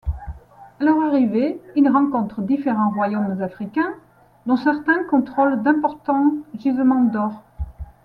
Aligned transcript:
À 0.79 0.83
leur 0.83 0.99
arrivée, 0.99 1.61
ils 1.75 1.87
rencontrent 1.87 2.41
différents 2.41 2.89
royaumes 2.89 3.39
africains 3.39 3.93
dont 4.47 4.57
certains 4.57 5.03
contrôlent 5.03 5.61
d'importants 5.61 6.37
gisements 6.55 7.03
d'or. 7.03 7.43